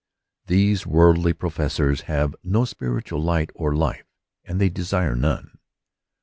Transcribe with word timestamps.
These 0.47 0.87
worldly 0.87 1.31
professors 1.33 2.01
have 2.09 2.35
no 2.43 2.65
spiritual 2.65 3.21
light 3.21 3.51
or 3.53 3.75
life, 3.75 4.07
and 4.43 4.59
they 4.59 4.67
desire 4.69 5.15
none. 5.15 5.59